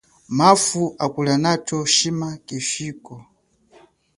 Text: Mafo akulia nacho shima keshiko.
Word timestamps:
Mafo 0.37 0.81
akulia 1.03 1.37
nacho 1.45 1.77
shima 1.95 2.29
keshiko. 2.47 3.15